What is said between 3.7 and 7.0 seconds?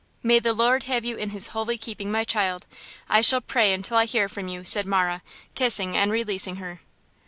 until I hear from you!" said Marah, kissing and releasing her.